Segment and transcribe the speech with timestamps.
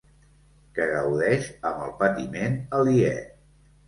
[0.77, 3.13] Que gaudeix amb el patiment aliè.